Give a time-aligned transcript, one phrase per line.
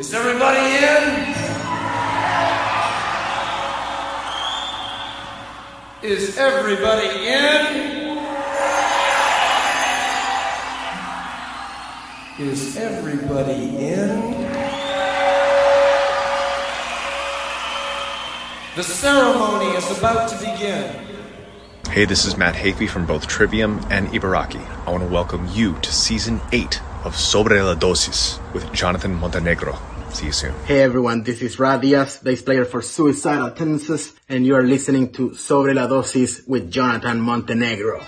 [0.00, 1.34] Is everybody in?
[6.02, 8.16] Is everybody in?
[12.38, 14.48] Is everybody in?
[18.76, 20.94] The ceremony is about to begin.
[21.90, 24.66] Hey, this is Matt Hafey from both Trivium and Ibaraki.
[24.86, 29.89] I want to welcome you to season 8 of Sobre la Dosis with Jonathan Montenegro.
[30.12, 30.54] See you soon.
[30.66, 35.12] Hey everyone, this is Ra Diaz, bass player for Suicidal Tendencies, and you are listening
[35.12, 38.04] to Sobre la Dosis with Jonathan Montenegro.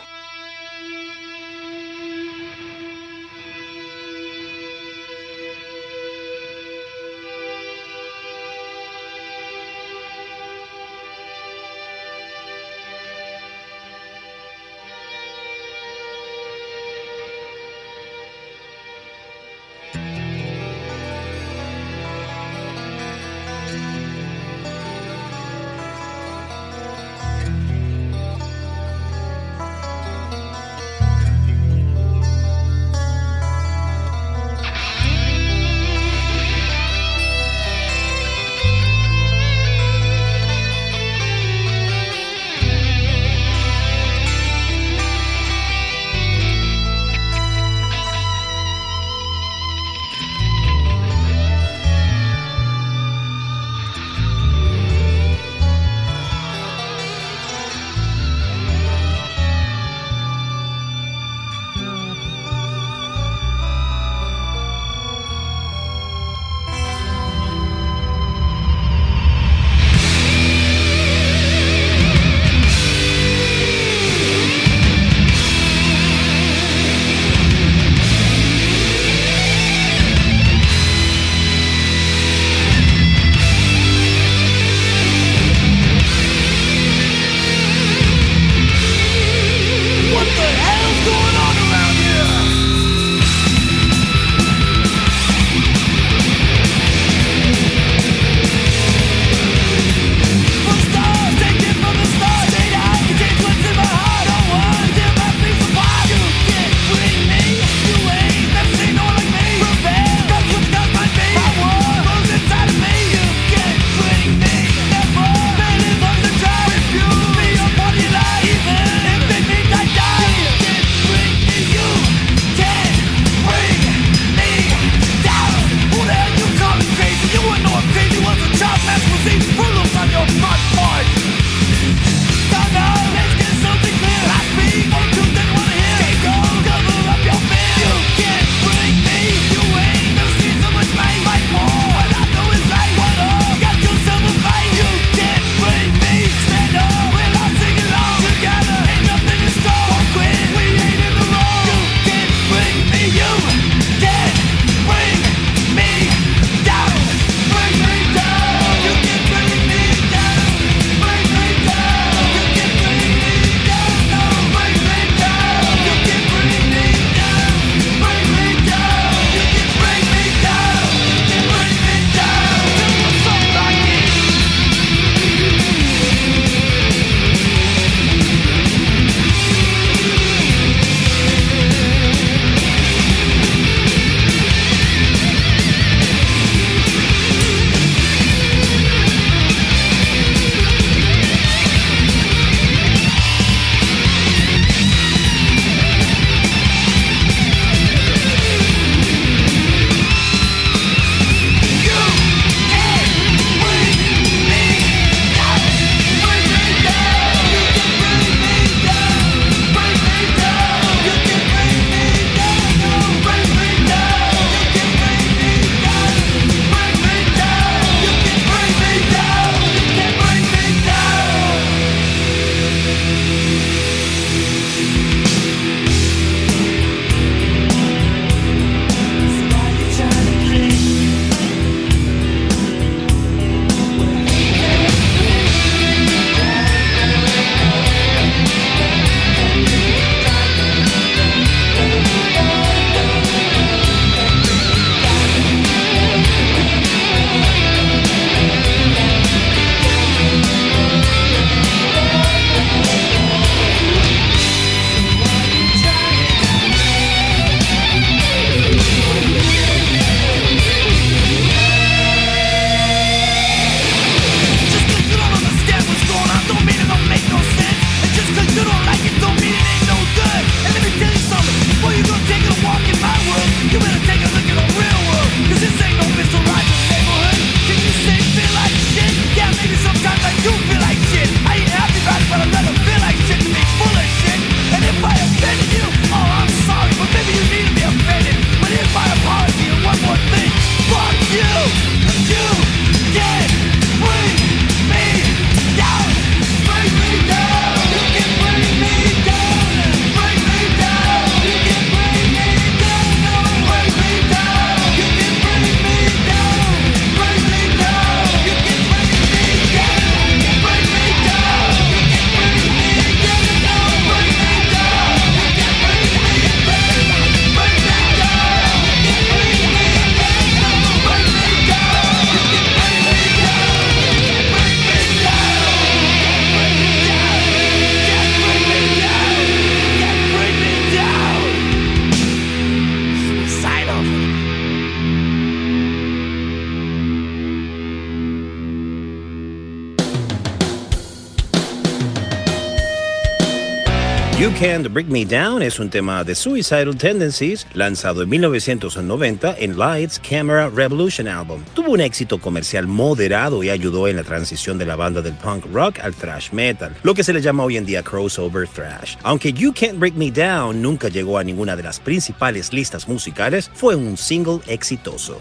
[344.92, 350.68] Break Me Down es un tema de Suicidal Tendencies lanzado en 1990 en Lights Camera
[350.68, 351.62] Revolution Album.
[351.72, 355.64] Tuvo un éxito comercial moderado y ayudó en la transición de la banda del punk
[355.72, 359.16] rock al thrash metal, lo que se le llama hoy en día crossover thrash.
[359.22, 363.70] Aunque You Can't Break Me Down nunca llegó a ninguna de las principales listas musicales,
[363.72, 365.40] fue un single exitoso.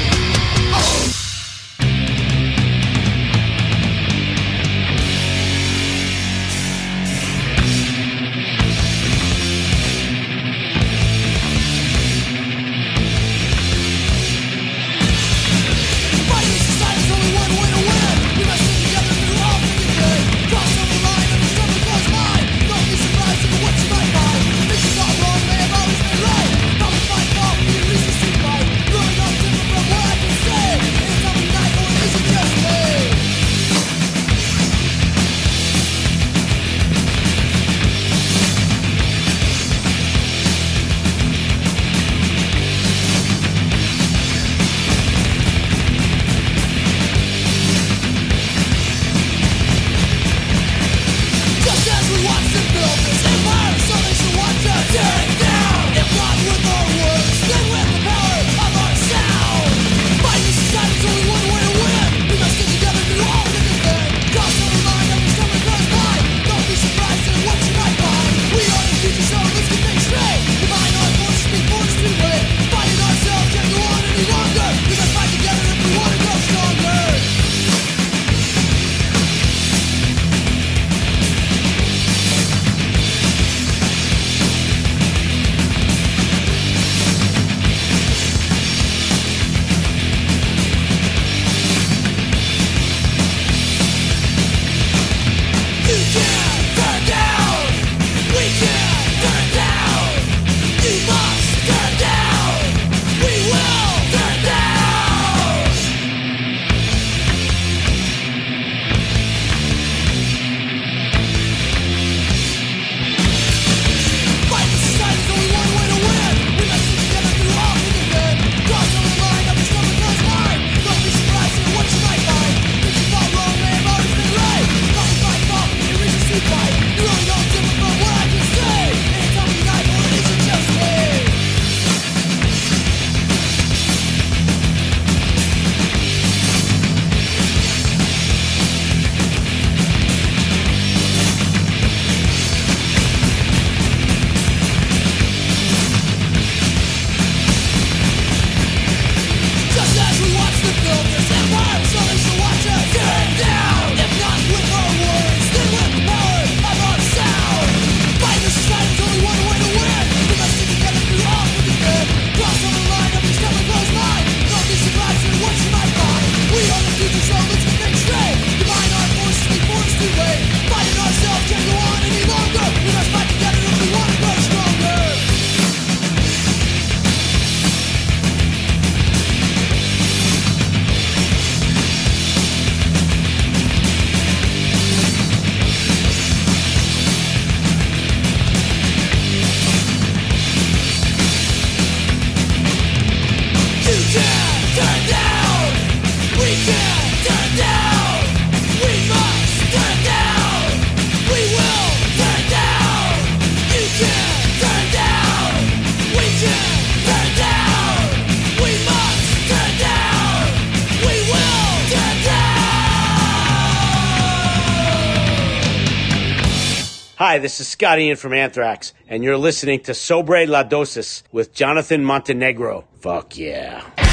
[217.31, 221.53] Hi, this is Scotty in from Anthrax, and you're listening to Sobre La Dosis with
[221.53, 222.83] Jonathan Montenegro.
[222.99, 223.89] Fuck yeah.
[223.95, 224.07] I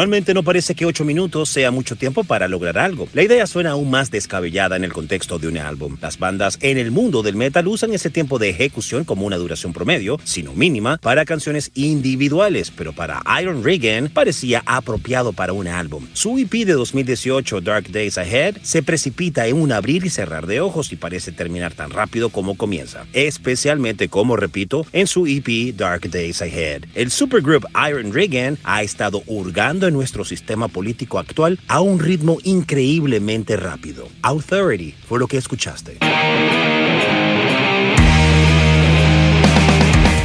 [0.00, 3.06] Normalmente no parece que 8 minutos sea mucho tiempo para lograr algo.
[3.12, 5.98] La idea suena aún más descabellada en el contexto de un álbum.
[6.00, 9.74] Las bandas en el mundo del metal usan ese tiempo de ejecución como una duración
[9.74, 16.06] promedio, sino mínima, para canciones individuales, pero para Iron Regan parecía apropiado para un álbum.
[16.14, 20.62] Su EP de 2018, Dark Days Ahead, se precipita en un abrir y cerrar de
[20.62, 26.08] ojos y parece terminar tan rápido como comienza, especialmente como repito en su EP Dark
[26.10, 26.84] Days Ahead.
[26.94, 33.56] El supergroup Iron Regan ha estado hurgando nuestro sistema político actual a un ritmo increíblemente
[33.56, 34.08] rápido.
[34.22, 35.98] Authority fue lo que escuchaste.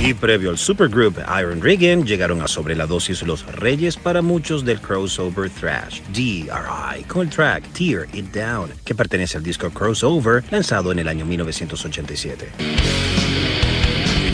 [0.05, 4.63] Y previo al supergroup Iron Regan llegaron a sobre la dosis los reyes para muchos
[4.63, 10.43] del crossover thrash, DRI, con el track Tear It Down, que pertenece al disco Crossover
[10.51, 13.24] lanzado en el año 1987.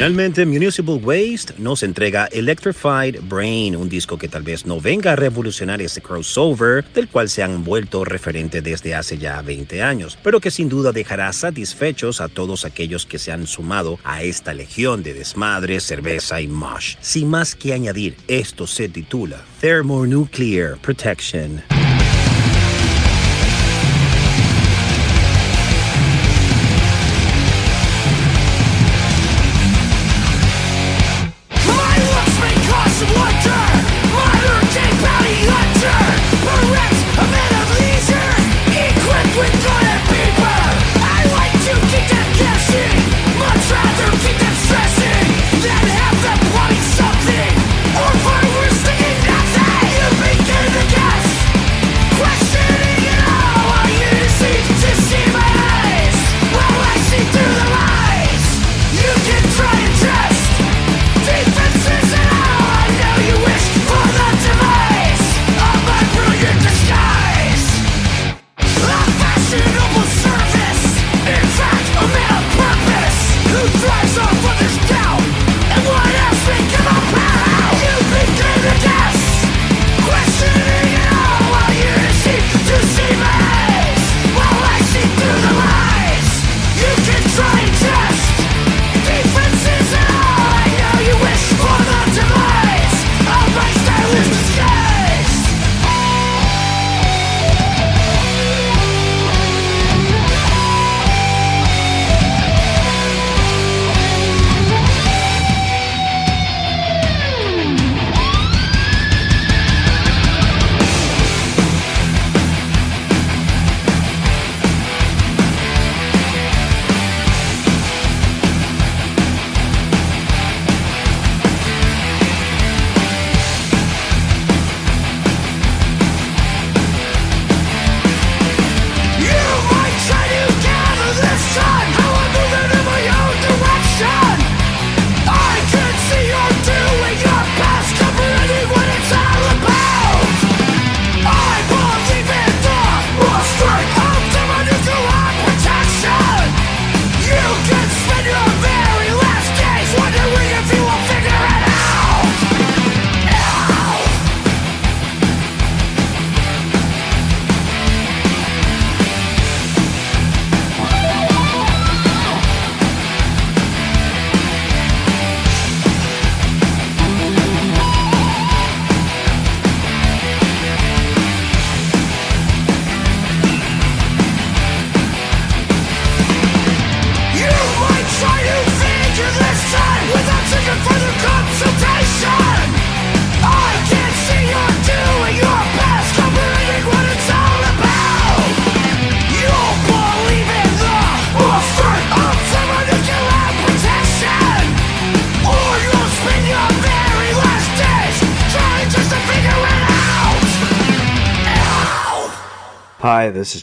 [0.01, 5.15] Finalmente, Municipal Waste nos entrega Electrified Brain, un disco que tal vez no venga a
[5.15, 10.39] revolucionar ese crossover del cual se han vuelto referente desde hace ya 20 años, pero
[10.39, 15.03] que sin duda dejará satisfechos a todos aquellos que se han sumado a esta legión
[15.03, 16.95] de desmadre, cerveza y mosh.
[16.99, 21.61] Sin más que añadir, esto se titula Thermonuclear Protection.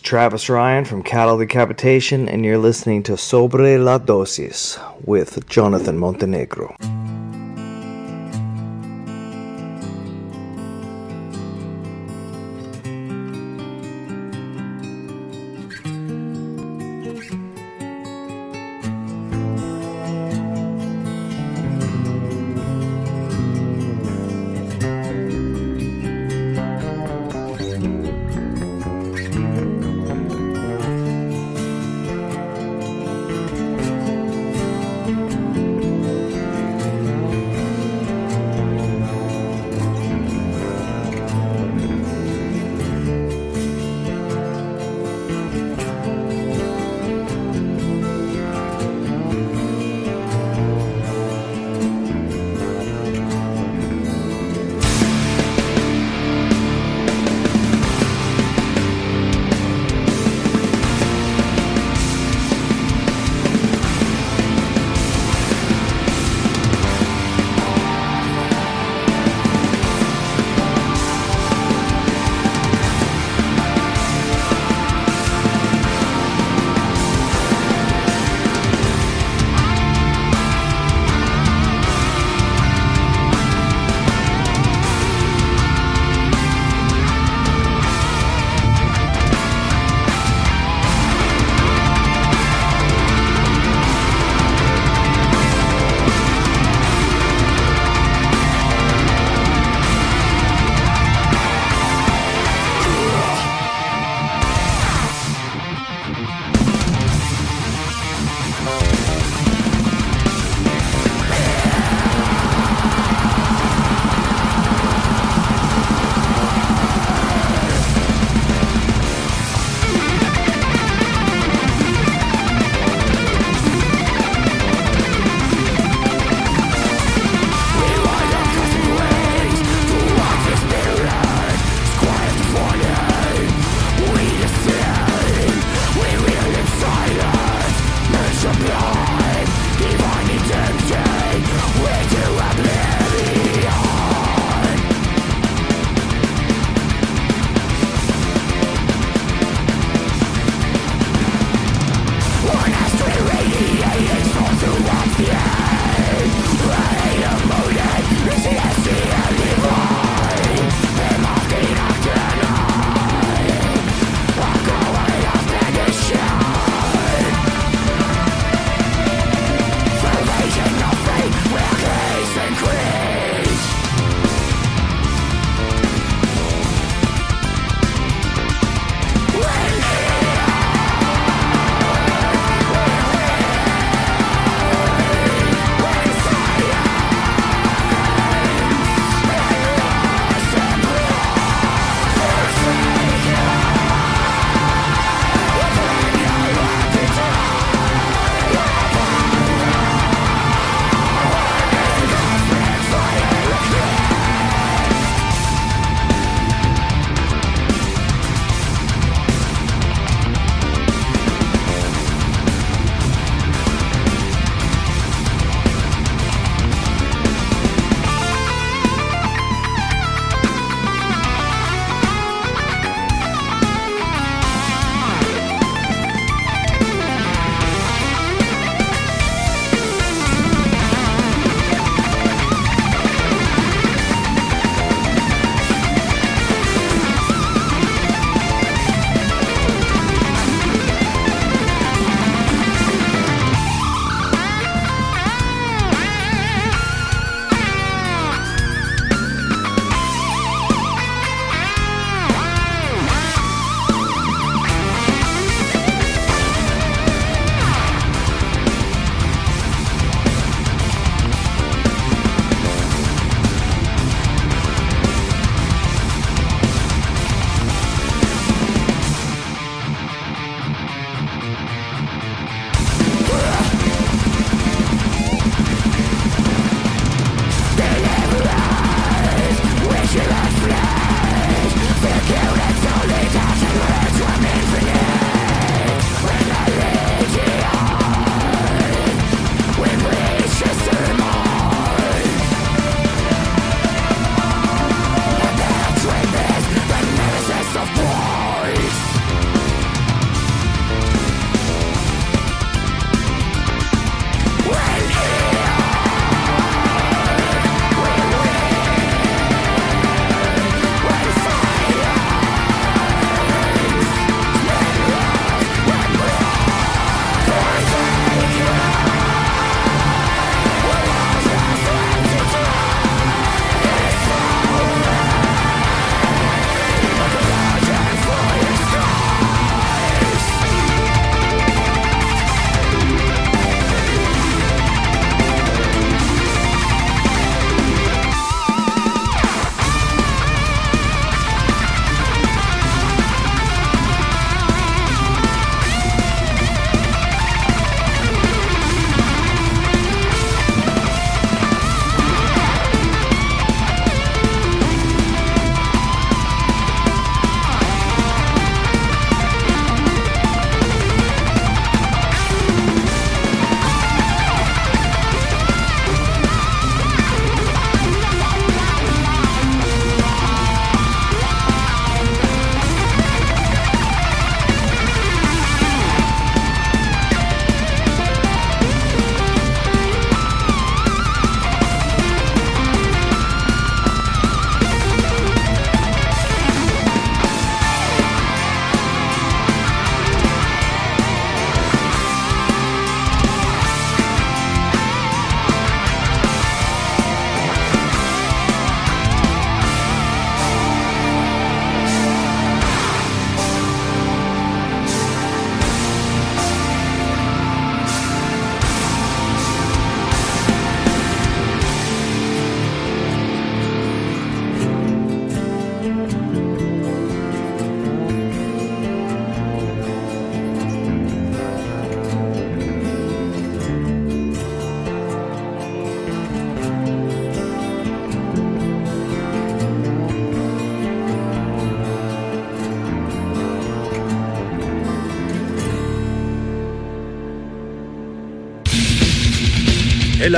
[0.09, 6.75] Travis Ryan from Cattle Decapitation, and you're listening to Sobre la Dosis with Jonathan Montenegro.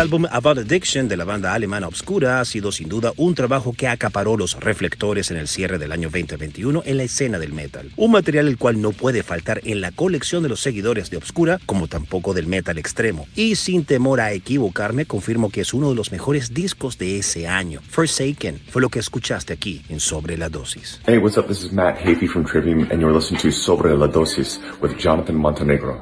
[0.01, 3.87] Álbum About Addiction de la banda alemana Obscura ha sido sin duda un trabajo que
[3.87, 7.93] acaparó los reflectores en el cierre del año 2021 en la escena del metal.
[7.99, 11.61] Un material el cual no puede faltar en la colección de los seguidores de Obscura,
[11.67, 13.27] como tampoco del metal extremo.
[13.37, 17.47] Y sin temor a equivocarme, confirmo que es uno de los mejores discos de ese
[17.47, 17.83] año.
[17.87, 20.99] Forsaken fue lo que escuchaste aquí en Sobre la Dosis.
[21.07, 21.47] Hey, what's up?
[21.47, 25.37] This is Matt Hafey from Trivium, and you're listening to Sobre la Dosis with Jonathan
[25.37, 26.01] Montenegro.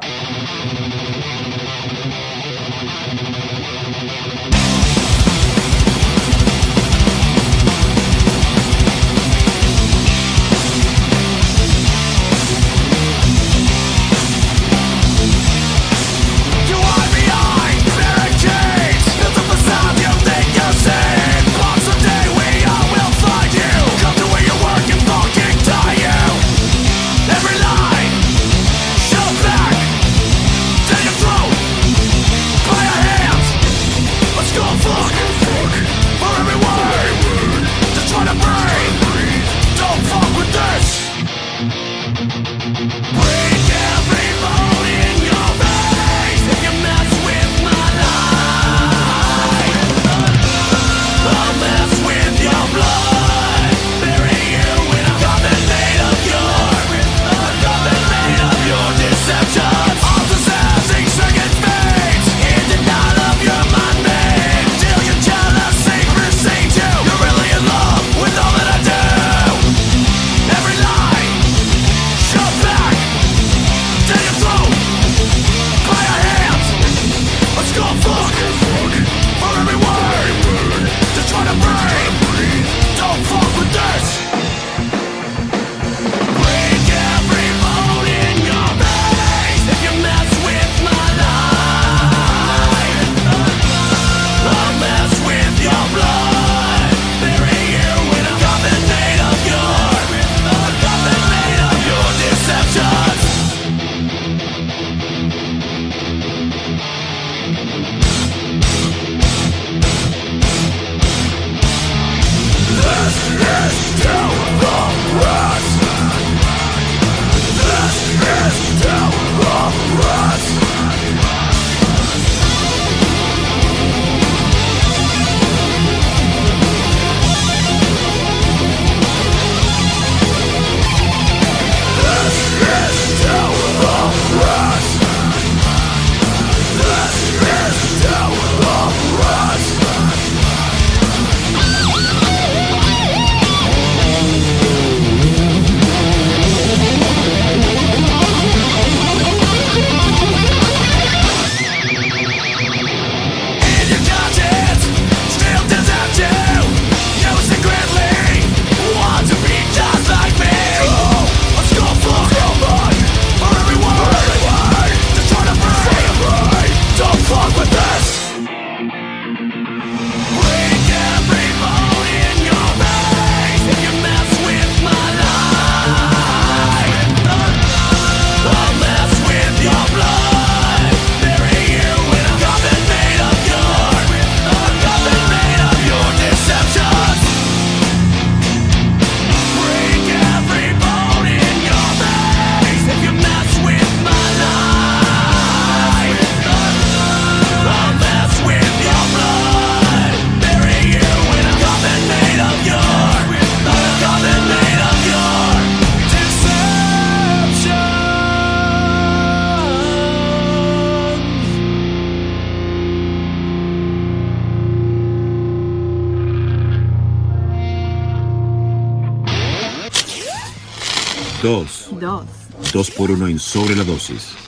[222.79, 224.48] 2 por 1 en sobre la dosis.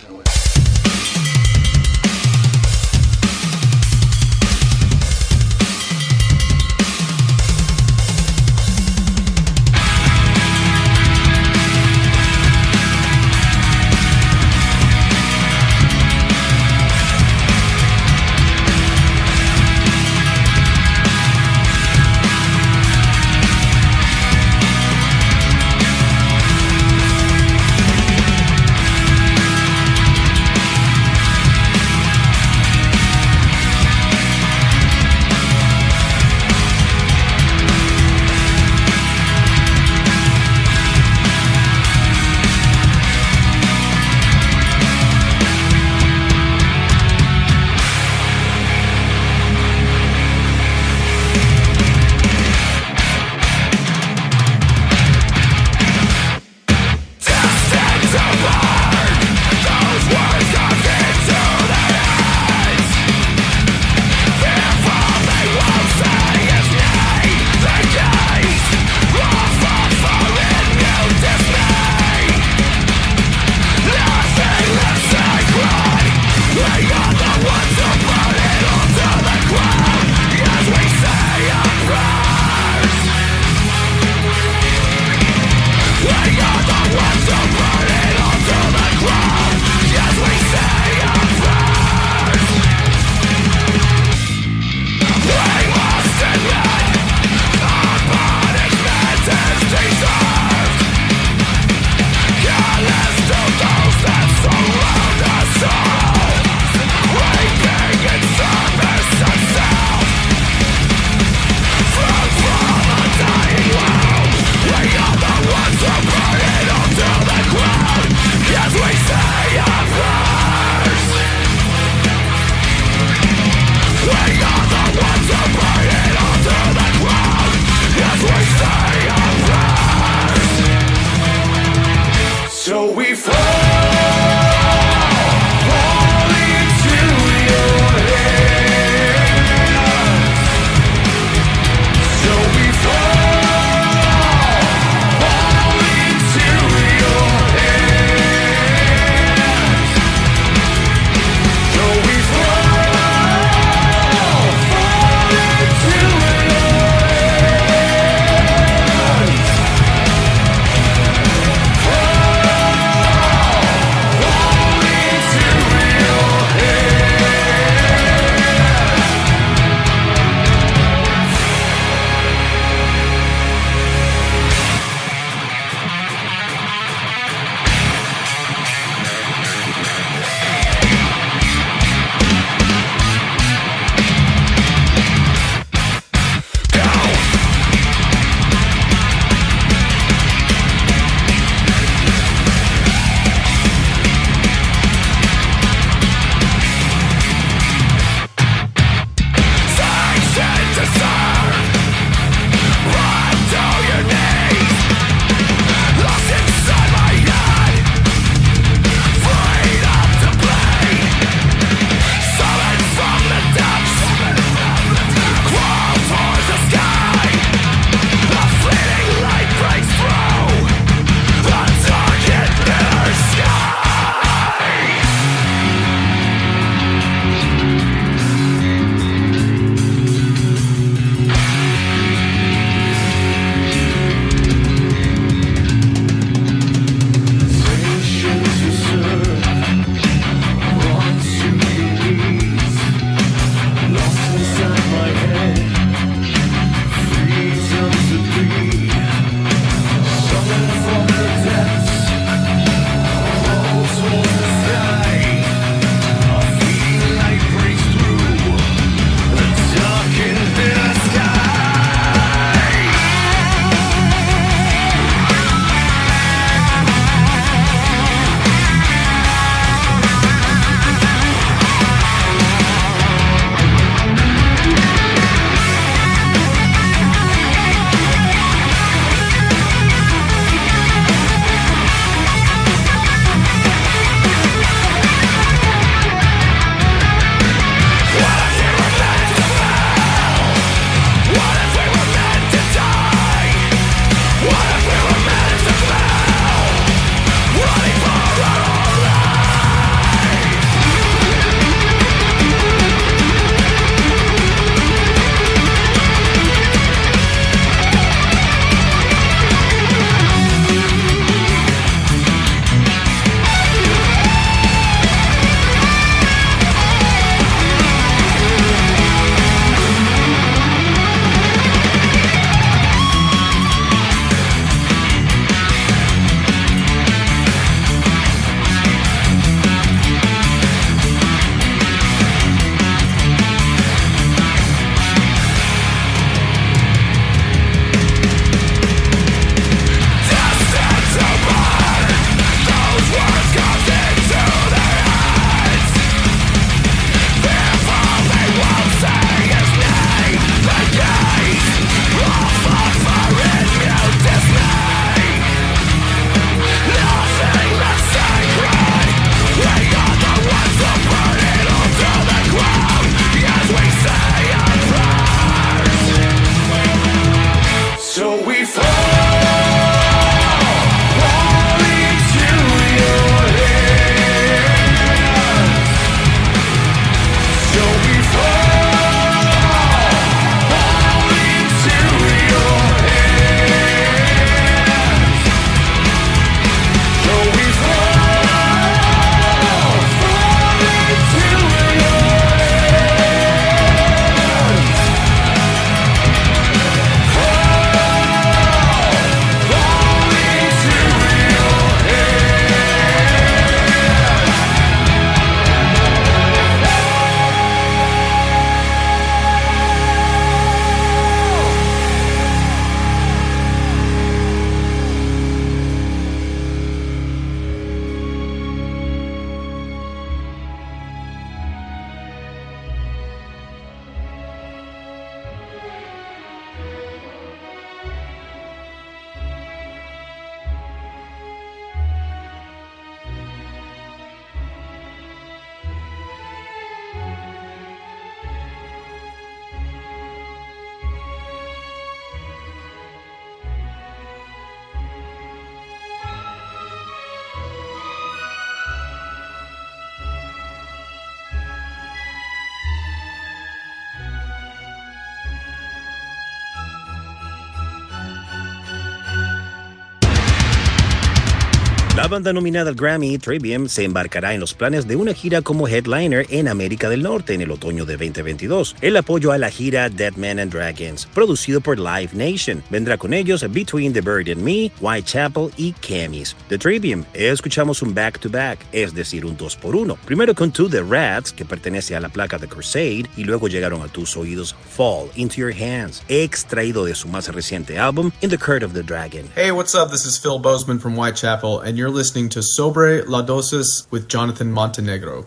[462.41, 466.47] Banda nominada al Grammy Trivium se embarcará en los planes de una gira como headliner
[466.49, 468.97] en América del Norte en el otoño de 2022.
[469.03, 473.35] El apoyo a la gira Dead Men and Dragons, producido por Live Nation, vendrá con
[473.35, 476.57] ellos Between the Bird and Me, Whitechapel y Camis.
[476.71, 481.03] The Trivium, escuchamos un back-to-back, es decir, un 2 por 1 Primero con To the
[481.03, 485.29] Rats, que pertenece a la placa de Crusade, y luego llegaron a tus oídos Fall
[485.35, 489.45] Into Your Hands, extraído de su más reciente álbum In the Court of the Dragon.
[489.55, 490.11] Hey, what's up?
[490.11, 494.71] This is Phil Bozeman from Whitechapel, and you're listening to Sobre La Dosis with Jonathan
[494.71, 495.45] Montenegro.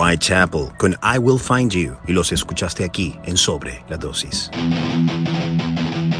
[0.00, 4.50] Whitechapel con I Will Find You y los escuchaste aquí en Sobre la Dosis.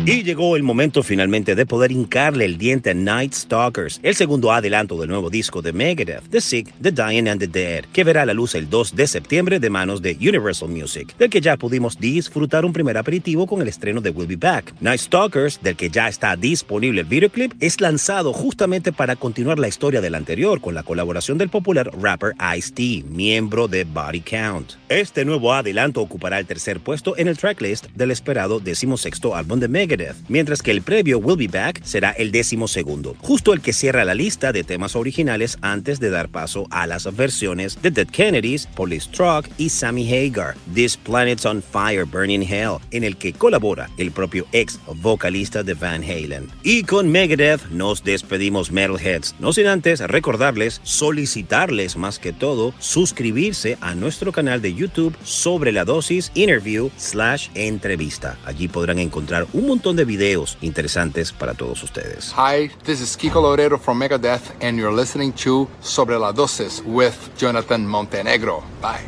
[0.07, 4.51] Y llegó el momento finalmente de poder hincarle el diente a Night Stalkers, el segundo
[4.51, 8.25] adelanto del nuevo disco de Megadeth, The Sick, The Dying and the Dead, que verá
[8.25, 12.01] la luz el 2 de septiembre de manos de Universal Music, del que ya pudimos
[12.01, 14.73] disfrutar un primer aperitivo con el estreno de We'll Be Back.
[14.81, 19.69] Night Stalkers, del que ya está disponible el videoclip, es lanzado justamente para continuar la
[19.69, 24.73] historia del anterior con la colaboración del popular rapper Ice-T, miembro de Body Count.
[24.89, 29.69] Este nuevo adelanto ocupará el tercer puesto en el tracklist del esperado decimosexto álbum de
[29.69, 29.90] Megadeth
[30.29, 34.05] mientras que el previo Will Be Back será el décimo segundo, justo el que cierra
[34.05, 38.67] la lista de temas originales antes de dar paso a las versiones de Dead Kennedys,
[38.67, 43.91] Police Truck y Sammy Hagar, This Planet's on Fire Burning Hell, en el que colabora
[43.99, 46.49] el propio ex vocalista de Van Halen.
[46.63, 53.77] Y con Megadeth nos despedimos Metalheads, no sin antes recordarles, solicitarles más que todo, suscribirse
[53.81, 58.39] a nuestro canal de YouTube sobre la dosis interview slash entrevista.
[58.45, 62.33] Allí podrán encontrar un montón de videos interesantes para todos ustedes.
[62.37, 67.31] Hi, this is Kiko Laredo from Megadeth, and you're listening to Sobre la Dosis with
[67.39, 68.63] Jonathan Montenegro.
[68.83, 69.01] Bye.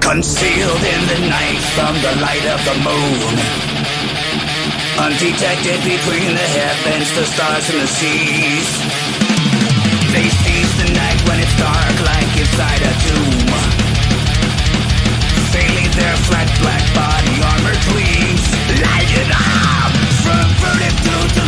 [0.00, 3.34] Concealed in the night from the light of the moon.
[4.98, 8.68] Undetected between the heavens, the stars and the seas.
[10.10, 13.48] They seize the night when it's dark like inside a tomb.
[15.78, 18.44] Leave their flat black body armor gleams.
[18.82, 19.92] Light it up!
[20.22, 20.98] From verdict
[21.36, 21.47] to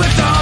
[0.00, 0.39] with all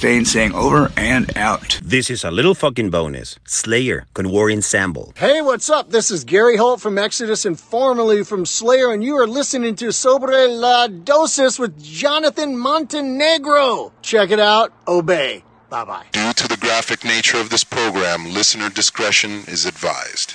[0.00, 1.78] Mustaine saying over and out.
[1.84, 3.38] This is a little fucking bonus.
[3.44, 5.12] Slayer con Warren Sample.
[5.14, 5.90] Hey, what's up?
[5.90, 9.92] This is Gary Holt from Exodus and formerly from Slayer, and you are listening to
[9.92, 13.92] Sobre la Dosis with Jonathan Montenegro.
[14.00, 14.72] Check it out.
[14.88, 15.44] Obey.
[15.68, 16.06] Bye bye.
[16.12, 20.34] Due to the graphic nature of this program, listener discretion is advised.